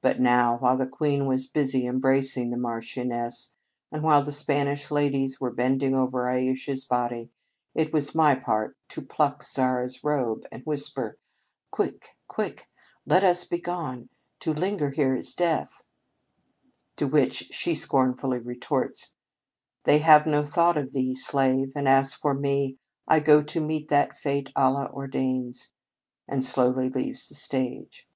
[0.00, 3.52] But now, while the queen was busy embracing the marchioness,
[3.92, 7.28] and while the Spanish ladies were bending over Ayesha s body,
[7.74, 11.18] it was my part to pluck Zara s robe, and whisper:"
[11.72, 12.70] Quick, quick,
[13.04, 14.08] let us be gone!
[14.38, 15.84] To linger here is death."
[16.96, 19.18] To which she scornfully retorts:"
[19.84, 23.90] They have no thought of thee, slave; and, as for me, I go to meet
[23.90, 25.72] what fate Allah ordains:"
[26.26, 28.08] and slowly leaves the stage.